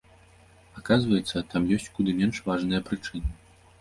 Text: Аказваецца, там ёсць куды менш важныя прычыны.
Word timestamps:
Аказваецца, 0.79 1.43
там 1.51 1.67
ёсць 1.75 1.93
куды 1.99 2.11
менш 2.23 2.43
важныя 2.51 2.81
прычыны. 2.89 3.27